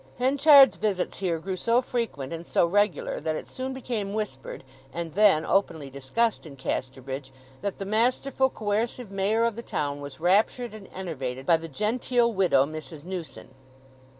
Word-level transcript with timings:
Henchard's 0.17 0.77
visits 0.77 1.19
here 1.19 1.37
grew 1.37 1.55
so 1.55 1.79
frequent 1.79 2.33
and 2.33 2.47
so 2.47 2.65
regular 2.65 3.19
that 3.19 3.35
it 3.35 3.47
soon 3.47 3.71
became 3.71 4.15
whispered, 4.15 4.63
and 4.91 5.13
then 5.13 5.45
openly 5.45 5.91
discussed 5.91 6.43
in 6.47 6.55
Casterbridge 6.55 7.31
that 7.61 7.77
the 7.77 7.85
masterful, 7.85 8.49
coercive 8.49 9.11
Mayor 9.11 9.43
of 9.45 9.55
the 9.55 9.61
town 9.61 10.01
was 10.01 10.19
raptured 10.19 10.73
and 10.73 10.89
enervated 10.91 11.45
by 11.45 11.57
the 11.57 11.69
genteel 11.69 12.33
widow 12.33 12.65
Mrs. 12.65 13.03
Newson. 13.03 13.49